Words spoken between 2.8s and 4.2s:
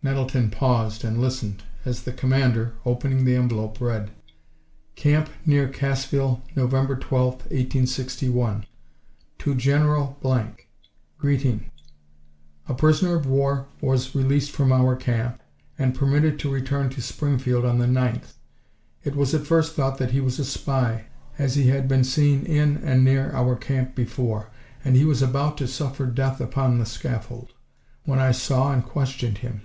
opening the envelope, read: